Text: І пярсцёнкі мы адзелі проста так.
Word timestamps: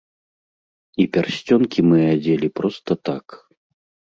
І 1.03 1.05
пярсцёнкі 1.17 1.79
мы 1.91 1.99
адзелі 2.17 2.47
проста 2.61 2.91
так. 3.11 3.25